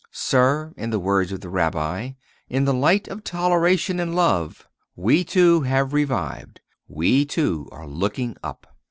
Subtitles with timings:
[0.09, 2.13] Sir, in the words of the rabbi,
[2.49, 8.35] 'In the light of toleration and love, we too have revived, we too are looking
[8.43, 8.65] up.